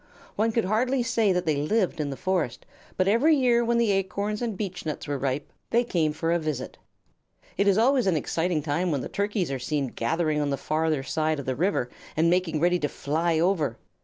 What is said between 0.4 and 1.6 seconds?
could hardly say that they